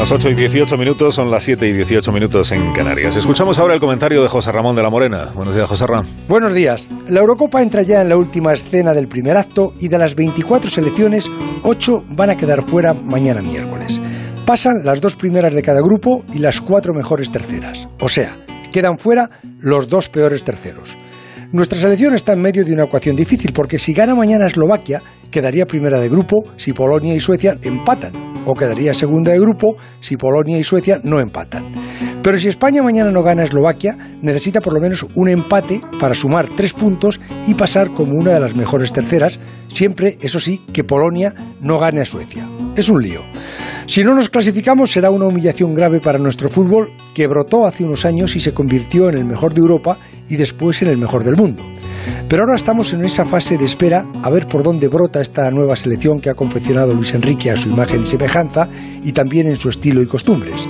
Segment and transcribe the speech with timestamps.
[0.00, 3.16] las 8 y 18 minutos, son las 7 y 18 minutos en Canarias.
[3.16, 5.26] Escuchamos ahora el comentario de José Ramón de la Morena.
[5.34, 6.06] Buenos días, José Ramón.
[6.26, 6.88] Buenos días.
[7.08, 10.70] La Eurocopa entra ya en la última escena del primer acto y de las 24
[10.70, 11.30] selecciones,
[11.64, 14.00] 8 van a quedar fuera mañana miércoles.
[14.46, 17.86] Pasan las dos primeras de cada grupo y las cuatro mejores terceras.
[18.00, 18.38] O sea,
[18.72, 20.96] quedan fuera los dos peores terceros.
[21.52, 25.66] Nuestra selección está en medio de una ecuación difícil porque si gana mañana Eslovaquia, quedaría
[25.66, 30.58] primera de grupo si Polonia y Suecia empatan o quedaría segunda de grupo si Polonia
[30.58, 31.72] y Suecia no empatan.
[32.22, 36.14] Pero si España mañana no gana a Eslovaquia, necesita por lo menos un empate para
[36.14, 40.84] sumar tres puntos y pasar como una de las mejores terceras, siempre, eso sí, que
[40.84, 42.46] Polonia no gane a Suecia.
[42.76, 43.22] Es un lío.
[43.86, 48.04] Si no nos clasificamos será una humillación grave para nuestro fútbol que brotó hace unos
[48.04, 51.36] años y se convirtió en el mejor de Europa y después en el mejor del
[51.36, 51.64] mundo.
[52.30, 55.74] Pero ahora estamos en esa fase de espera a ver por dónde brota esta nueva
[55.74, 58.68] selección que ha confeccionado Luis Enrique a su imagen y semejanza
[59.02, 60.68] y también en su estilo y costumbres.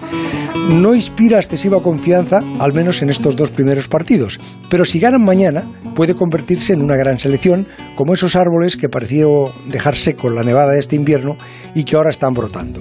[0.70, 5.70] No inspira excesiva confianza, al menos en estos dos primeros partidos, pero si ganan mañana
[5.94, 10.72] puede convertirse en una gran selección, como esos árboles que pareció dejar seco la nevada
[10.72, 11.36] de este invierno
[11.74, 12.80] y que ahora están brotando.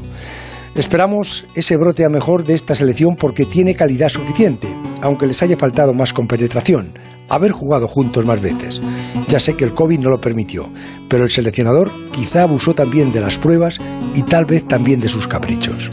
[0.76, 4.68] Esperamos ese brote a mejor de esta selección porque tiene calidad suficiente,
[5.02, 6.94] aunque les haya faltado más compenetración,
[7.28, 8.82] haber jugado juntos más veces.
[9.28, 10.72] Ya sé que el COVID no lo permitió,
[11.10, 13.80] pero el seleccionador quizá abusó también de las pruebas
[14.16, 15.92] y tal vez también de sus caprichos.